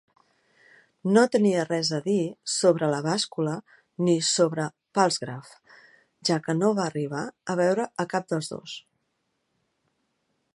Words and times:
No 1.17 1.23
tenia 1.33 1.65
res 1.65 1.91
a 1.97 1.99
dir 2.07 2.23
sobre 2.53 2.89
la 2.93 3.01
bàscula 3.07 3.53
ni 4.07 4.15
sobre 4.31 4.65
Palsgraf, 4.99 5.53
ja 6.31 6.39
que 6.47 6.57
no 6.63 6.73
va 6.81 6.89
arribar 6.93 7.23
a 7.55 7.59
veure 7.63 7.87
a 8.05 8.07
cap 8.15 8.31
dels 8.35 8.51
dos. 8.57 8.75